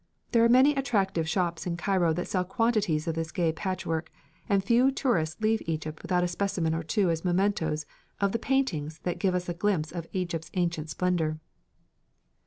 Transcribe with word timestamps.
There 0.31 0.43
are 0.43 0.49
many 0.49 0.73
attractive 0.73 1.29
shops 1.29 1.67
in 1.67 1.77
Cairo 1.77 2.11
that 2.13 2.27
sell 2.27 2.43
quantities 2.43 3.07
of 3.07 3.13
this 3.13 3.31
gay 3.31 3.51
patchwork, 3.53 4.11
and 4.49 4.63
few 4.63 4.89
tourists 4.89 5.39
leave 5.39 5.61
Egypt 5.67 6.01
without 6.01 6.23
a 6.23 6.27
specimen 6.27 6.73
or 6.73 6.81
two 6.81 7.11
as 7.11 7.21
mementoes 7.23 7.85
of 8.19 8.31
the 8.31 8.39
paintings 8.39 8.97
that 9.03 9.19
give 9.19 9.35
us 9.35 9.47
a 9.47 9.53
glimpse 9.53 9.91
of 9.91 10.07
Egypt's 10.11 10.49
ancient 10.55 10.89
splendour. 10.89 11.37